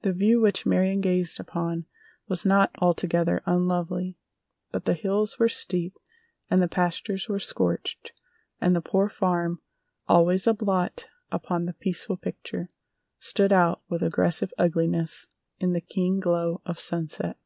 The 0.00 0.14
view 0.14 0.40
which 0.40 0.64
Marion 0.64 1.02
gazed 1.02 1.38
upon 1.38 1.84
was 2.26 2.46
not 2.46 2.70
altogether 2.78 3.42
unlovely, 3.44 4.16
but 4.70 4.86
the 4.86 4.94
hills 4.94 5.38
were 5.38 5.46
steep 5.50 5.92
and 6.48 6.62
the 6.62 6.68
pastures 6.68 7.28
were 7.28 7.38
scorched 7.38 8.12
and 8.62 8.74
the 8.74 8.80
Poor 8.80 9.10
Farm, 9.10 9.60
always 10.08 10.46
a 10.46 10.54
blot 10.54 11.06
upon 11.30 11.66
the 11.66 11.74
peaceful 11.74 12.16
picture, 12.16 12.70
stood 13.18 13.52
out 13.52 13.82
with 13.90 14.00
aggressive 14.02 14.54
ugliness 14.56 15.26
in 15.58 15.74
the 15.74 15.82
keen 15.82 16.18
glow 16.18 16.62
of 16.64 16.80
sunset. 16.80 17.36